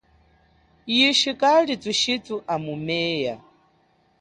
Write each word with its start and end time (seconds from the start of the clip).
Yishi 0.95 1.31
kali 1.41 1.73
thushithu 1.83 2.35
amumeya. 2.53 3.35